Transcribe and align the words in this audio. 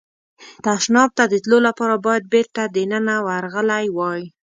تشناب 0.63 1.09
ته 1.17 1.23
د 1.27 1.33
تلو 1.43 1.57
لپاره 1.67 1.95
باید 2.05 2.23
بېرته 2.33 2.61
دننه 2.75 3.15
ورغلی 3.27 3.85
وای. 3.97 4.21